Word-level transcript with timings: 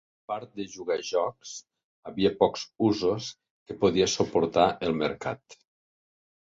A 0.21 0.29
part 0.31 0.53
de 0.61 0.63
jugar 0.75 0.97
jocs, 1.09 1.51
havia 2.11 2.33
pocs 2.41 2.65
usos 2.89 3.31
que 3.43 3.81
podia 3.87 4.11
suportar 4.19 4.69
el 4.91 5.01
mercat. 5.07 5.63